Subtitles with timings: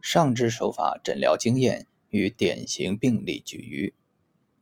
[0.00, 3.94] 上肢手法诊疗经验与典型病例举隅。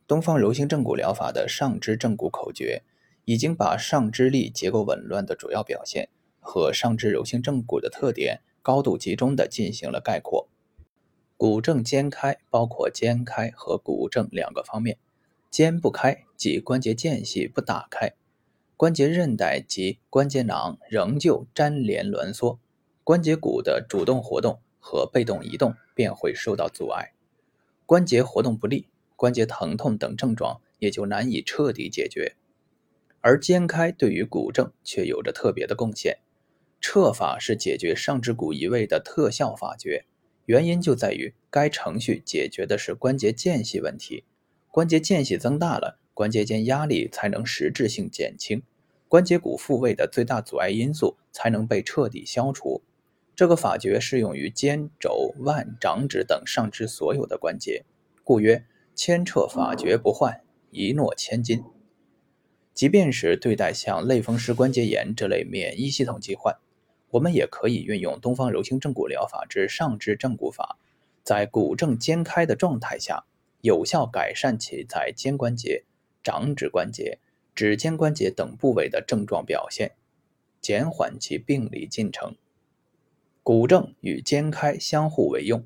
[0.07, 2.83] 东方柔性正骨疗法的上肢正骨口诀，
[3.25, 6.09] 已经把上肢力结构紊乱的主要表现
[6.41, 10.49] 和上肢柔性正骨的特点高度集中地进行了概括。
[11.37, 14.99] 骨正肩开包括肩开和骨正两个方面，
[15.51, 18.15] 肩不开即关节间隙不打开，
[18.77, 22.59] 关节韧带及关节囊仍旧粘连挛缩，
[23.05, 24.61] 关节骨的主动活动。
[24.91, 27.13] 和被动移动便会受到阻碍，
[27.85, 32.37] 关节活动不利，关节疼痛等症状也就难以彻底解决。
[33.21, 36.21] 而肩开对于骨症却有着特别的贡献。
[36.81, 40.07] 撤法是解决上肢骨移位的特效法诀，
[40.47, 44.25] 原因就在于该程序解决的是关节间隙问题。
[44.71, 48.63] 关节间隙增大了，关节间压力才能实质性减轻，
[49.07, 52.81] 关节骨复位的最大阻碍因素才能被彻底消除。
[53.39, 57.85] 这个法诀适用于肩、肘、腕、掌指等上肢所有的关节，
[58.25, 58.67] 故曰
[58.97, 60.41] 牵撤法诀不换，
[60.73, 61.63] 一诺千金。
[62.75, 66.57] 即便是对待像类风湿关节炎这类免疫系统疾患，
[67.11, 70.77] 我们也可以运用东方柔性正骨疗法之上肢正骨法，
[71.23, 73.23] 在骨正肩开的状态下，
[73.61, 75.85] 有效改善其在肩关节、
[76.25, 77.21] 掌指关节、
[77.55, 79.93] 指尖关节等部位的症状表现，
[80.61, 82.35] 减缓其病理进程。
[83.49, 85.65] 骨正与肩开相互为用，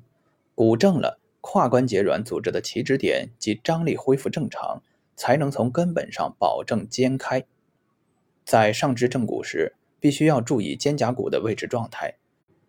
[0.55, 4.81] 骨正了，胯关节软组织的起止点及张力恢复正常，
[5.17, 7.43] 才能从根本上保证肩开。
[8.45, 12.15] 在上肢正骨时，必须要注意肩胛骨的位置状态，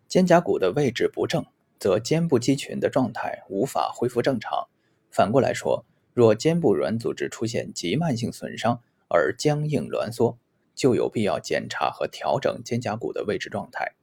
[0.05, 1.45] 肩胛骨的位置不正，
[1.79, 4.67] 则肩部肌群的状态无法恢复正常。
[5.09, 10.37] 反过来说，若肩部软组织出现急慢性损伤而僵硬挛缩，
[10.75, 13.93] 就有必要检查和调整肩胛骨的位置状态。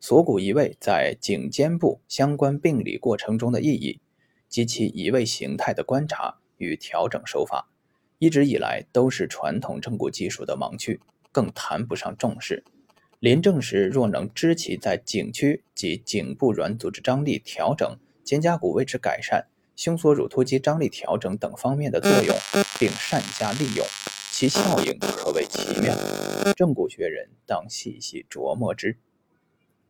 [0.00, 4.00] 锁骨移位在颈肩部相关病理过程中的意义
[4.48, 7.68] 及其移位形态的观察与调整手法，
[8.18, 11.00] 一直以来都是传统正骨技术的盲区，
[11.32, 12.64] 更谈不上重视。
[13.18, 22.36] 临证时若能知其在颈区及颈部软组织张力调整、肩胛骨位置改善、胸锁乳突肌张力调整等方面的作用，
[22.78, 23.84] 并善加利用，
[24.30, 25.92] 其效应可谓奇妙。
[26.54, 28.96] 正骨学人当细细琢磨之。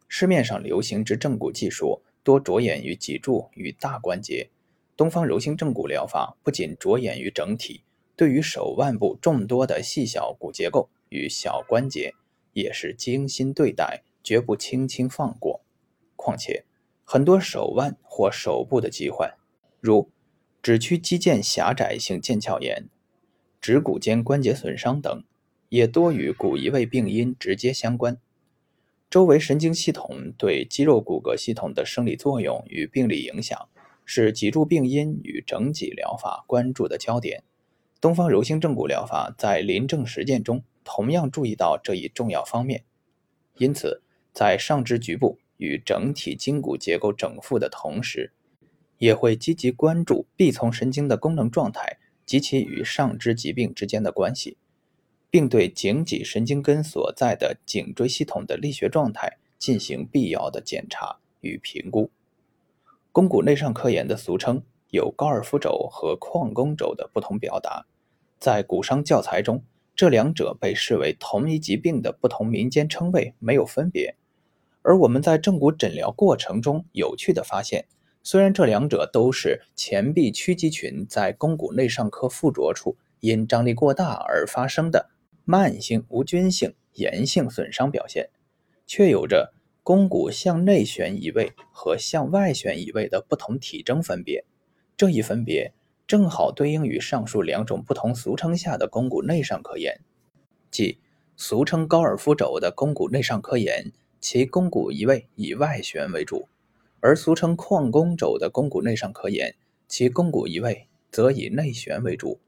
[0.08, 4.48] 市面上流行之正骨技术多着眼于脊柱与大关节，
[4.96, 7.82] 东方柔性正骨疗法不仅着眼于整体，
[8.16, 12.14] 对于手腕部众多的细小骨结构与小关节
[12.54, 15.60] 也是精心对待，绝不轻轻放过。
[16.16, 16.64] 况且，
[17.04, 19.34] 很多手腕或手部的疾患，
[19.80, 20.10] 如
[20.60, 22.88] 指屈肌腱狭窄性腱鞘炎、
[23.60, 25.22] 指骨间关节损伤等，
[25.68, 28.18] 也多与骨移位病因直接相关。
[29.10, 33.70] 周围神经系统对肌肉骨骼系统的生理作用与病理影响，
[34.04, 37.42] 是脊柱病因与整脊疗法关注的焦点。
[38.02, 42.84] 东方柔性正骨疗法在临证实践中同样注意到这一重要方面，
[43.56, 44.02] 因此
[44.34, 48.32] 在上肢局部与整体筋骨结构整复的同时，
[48.98, 51.96] 也会积极关注臂丛神经的功能状态
[52.26, 54.58] 及其与上肢疾病之间的关系。
[55.30, 62.10] 并对颈脊神经根所在的颈椎系统的力学状态进行必要的检查与评估。
[63.12, 67.86] 肱骨内上髁炎的俗称有高尔夫肘和矿工肘的不同表达，
[68.38, 69.62] 在骨伤教材中，
[69.94, 74.14] 这两者被视为同一疾病的不同民间称谓没有分别。
[74.82, 77.84] 而我们在正骨诊疗过程中有趣的发现，
[78.22, 85.10] 虽然这两者都是前臂屈肌群在肱骨内上髁附着处因张力过大而发生的。
[85.50, 88.28] 慢性无菌性炎性损伤表现，
[88.86, 94.44] 却有着肱骨向内旋移位和向外旋移位的不同体征分别。
[94.94, 95.72] 这一分别
[96.06, 99.98] 正好对应于上述两种不同俗称下的肱骨内上髁炎，
[100.70, 100.98] 即
[101.34, 106.46] 俗称高尔夫肘的肱骨内上髁炎，其肱骨移位以外旋为主；
[107.00, 109.54] 而俗称矿工肘的肱骨内上髁炎，
[109.88, 112.38] 其肱骨移位则以内旋为主。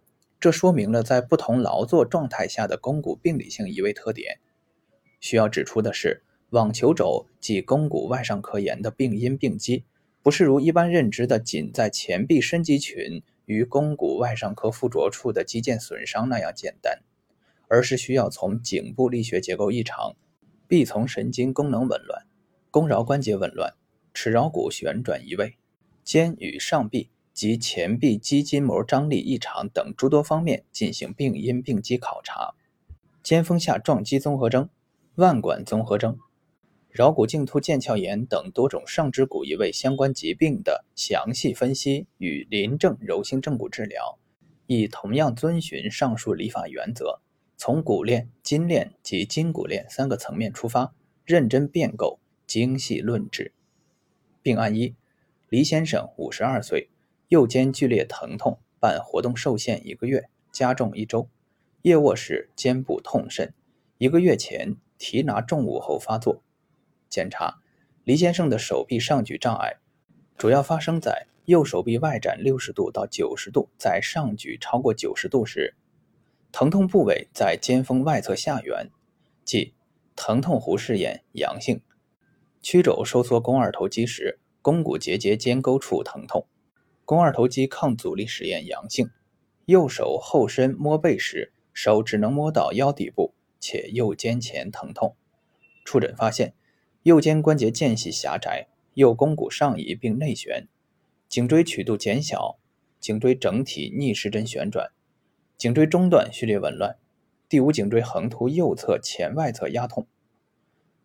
[0.40, 4.40] 这说明了在不同劳作状态下的肱骨病理性移位特点。
[5.20, 9.84] 需要指出的是，网球肘及肱骨外上髁炎的病因病机，
[10.22, 17.02] 不是如一般认知的仅在前臂伸肌群与肱骨外上髁附着处的肌腱损伤那样简单，
[17.68, 20.16] 而是需要从颈部力学结构异常、
[20.66, 22.24] 臂丛神经功能紊乱、
[22.70, 23.74] 肱桡关节紊乱、
[24.14, 25.58] 尺桡骨旋转移位、
[26.02, 27.10] 肩与上臂。
[27.40, 32.52] 及前臂肌筋膜张力异常等诸多方面进行病因病机考察。
[33.22, 34.68] 肩峰下撞击综合征、
[35.14, 36.18] 腕管综合征、
[36.92, 44.18] 桡骨茎突腱鞘炎等多种上肢骨移位相关疾病的详细分析与临证柔性正骨治疗，
[44.66, 47.22] 亦同样遵循上述理法原则，
[47.56, 50.92] 从骨链、筋链及筋骨链三个层面出发，
[51.24, 53.54] 认真辩构，精细论治。
[54.42, 54.94] 病案一：
[55.48, 56.90] 黎先生，五十二岁，
[57.30, 61.28] 右肩剧烈疼痛，伴活动受限一个月，加重一周，
[61.82, 63.54] 夜卧时肩部痛甚，
[63.98, 66.42] 一个月前提拿重物后发作。
[67.08, 67.60] 检查
[68.02, 69.76] 黎先生的手臂上举障碍，
[70.36, 75.76] 主要发生在右手臂外展六十度到九十度，在上举超过九十度时，
[76.50, 78.90] 疼痛部位在肩峰外侧下缘，
[79.44, 79.72] 即
[80.16, 81.80] 疼痛弧试验阳性。
[82.60, 86.44] 曲肘收缩肱二头肌时，肱骨结节肩沟处疼痛，
[87.10, 89.10] 肱二头肌抗阻力实验阳性。
[89.64, 95.16] 右手后伸摸背时，手只能摸到腰底部，且右肩前疼痛。
[95.84, 96.54] 触诊发现。
[97.02, 100.68] 右肩关节间隙狭窄，右肱骨上移并内旋，
[101.28, 102.58] 颈椎曲度减小，
[103.00, 104.92] 颈椎整体逆时针旋转，
[105.56, 106.96] 颈椎中段序列紊乱，
[107.48, 110.06] 第五颈椎横突右侧前外侧压痛，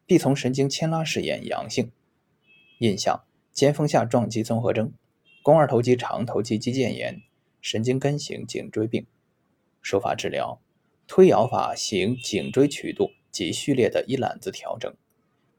[0.05, 1.89] 臂丛神经牵拉试验阳性，
[2.79, 3.23] 印象
[3.53, 4.91] 肩峰下撞击综合征，
[5.45, 7.21] 肱二头肌长头肌肌腱炎，
[7.61, 9.05] 神经根型颈椎病。
[9.79, 10.59] 手法治疗：
[11.05, 14.91] 推摇法行颈椎曲度及序列的一揽子调整。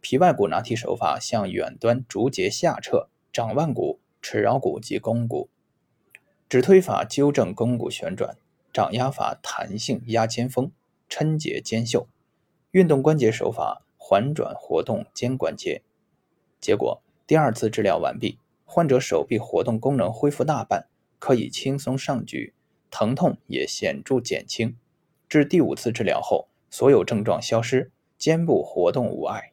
[0.01, 5.51] 皮外骨拿提手法向远端逐节下撤掌腕骨、尺桡骨及肱骨；
[6.49, 8.35] 指推法纠正肱骨旋转；
[8.73, 10.73] 掌压法弹性压肩峰、
[11.09, 12.09] 抻结肩袖；
[12.73, 15.83] 运动关节手法环转活动肩关节。
[16.61, 22.53] 结果，第二次治疗完毕，患者手臂活动功能恢复大半，可以轻松上举，
[22.91, 24.77] 疼痛也显著减轻。
[25.29, 29.53] 至第五次治疗后，所有症状消失，肩部活动无碍。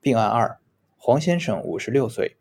[0.00, 0.60] 病案二：
[0.96, 2.36] 黄先生，五十六岁，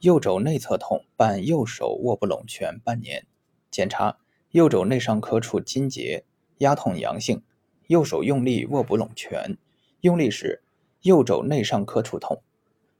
[0.00, 3.26] 右肘内侧痛，伴右手握不拢拳半年。
[3.70, 4.18] 检查
[4.50, 6.24] 右肘内上髁处筋结，
[6.58, 7.42] 压痛阳性。
[7.88, 9.58] 右手用力握不拢拳，
[10.00, 10.62] 用力时
[11.02, 12.42] 右肘内上髁处痛。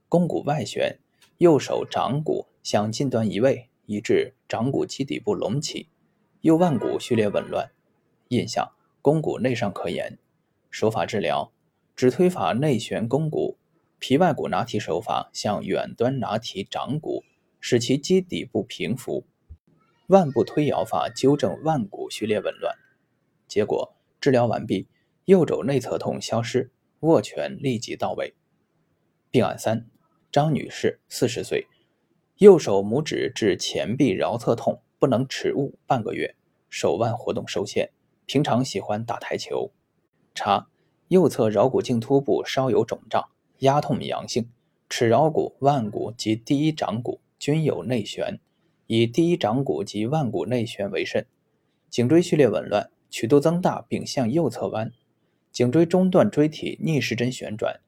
[0.08, 0.98] 肱骨外旋，
[1.42, 5.88] 右手掌骨向近端移位，以致掌骨基底部隆起。
[6.42, 7.68] 右腕骨序列紊乱。
[8.28, 8.70] 印象：
[9.02, 10.20] 肱骨内上髁炎。
[10.70, 11.50] 手法治疗：
[11.96, 13.58] 指推法内旋肱骨。
[13.98, 17.24] 皮外骨拿提手法向远端拿提掌骨，
[17.58, 19.24] 使其基底部平伏；
[20.06, 22.72] 腕部推摇法纠正腕骨序列紊乱。
[23.48, 24.86] 结果治疗完毕，
[25.24, 28.32] 右肘内侧痛消失，握拳立即到位。
[29.32, 29.88] 病案三：
[30.32, 31.66] 张女士，四十岁，
[32.38, 36.34] 右手拇指至前臂桡侧痛，不能持物半个月，
[36.70, 37.90] 手腕活动受限，
[38.24, 39.70] 平常喜欢打台球。
[40.34, 40.68] 查
[41.08, 43.28] 右侧桡骨茎突部稍有肿胀。
[43.58, 44.48] 压痛阳性，
[44.88, 48.40] 尺桡骨、腕骨及第一掌骨均有内旋，
[48.86, 51.26] 以第一掌骨及腕骨内旋为甚。
[51.90, 54.90] 颈椎序列紊乱，曲度增大并向右侧弯，
[55.52, 57.80] 颈椎中段椎体逆时针旋转，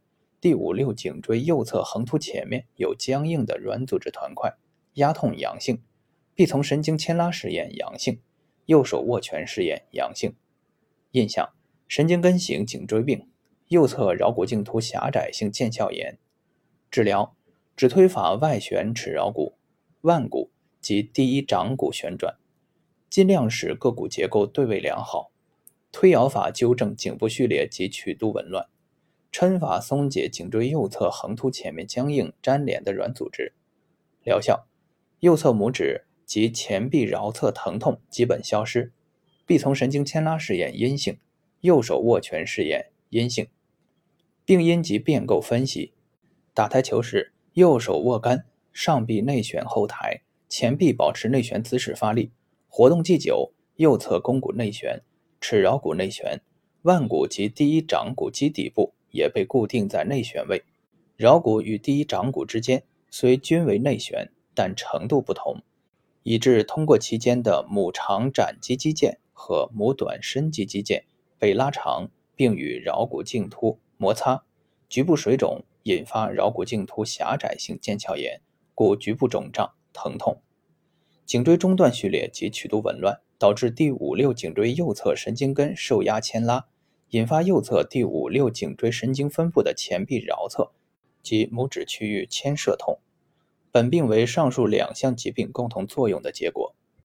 [0.44, 4.54] 第五六颈椎右侧横突前面有僵硬的软组织团块，
[4.92, 5.82] 压痛阳性，
[6.34, 8.20] 臂丛神经牵拉试验阳性，
[8.66, 10.34] 右手握拳试验阳性。
[11.12, 11.54] 印象：
[11.88, 13.26] 神经根型颈椎病。
[13.68, 16.18] 右侧桡骨茎突狭窄性腱鞘炎，
[16.90, 17.34] 治疗
[17.74, 19.54] 指推法外旋尺桡骨、
[20.02, 22.36] 腕骨及第一掌骨旋转，
[23.08, 25.30] 尽量使各骨结构对位良好。
[25.90, 28.66] 推摇法纠正颈部序列及曲度紊乱，
[29.34, 33.52] 抻法松解颈椎右侧横突前面僵硬粘连的软组织。
[34.22, 34.68] 疗效：
[35.18, 38.92] 右侧拇指及前臂桡侧疼痛基本消失，
[39.44, 41.18] 臂丛神经牵拉试验阴性，
[41.62, 42.92] 右手握拳试验。
[43.08, 43.48] 阴性，
[44.44, 45.94] 病因及变构分析：
[46.54, 52.30] 打台球时，右手握杆，上臂内旋后抬，前臂保持内旋姿势发力，
[52.68, 55.02] 活动既久，右侧肱骨内旋，
[55.40, 56.40] 尺桡骨内旋，
[56.82, 60.62] 腕骨及第一掌骨基底部也被固定在内旋位，
[61.16, 65.62] 桡骨与第一掌骨之间虽均为内旋，但程度不同，
[66.22, 71.04] 以致通过其间的拇长展肌肌腱和拇短伸肌肌腱
[71.38, 72.10] 被拉长。
[72.36, 74.42] 并与桡骨茎突摩擦，
[74.88, 78.40] 局部水肿引发桡骨茎突狭窄性腱鞘炎，
[78.74, 80.42] 故局部肿胀疼痛。
[81.24, 86.66] 颈椎中段序列及曲度紊乱，导致第五六颈椎右侧神经根受压牵拉，
[87.14, 90.72] 引发右侧第五六颈椎神经分布的前臂桡侧
[91.22, 92.98] 及拇指区域牵涉痛。
[93.70, 96.74] 本病为上述两项疾病共同作用的结果。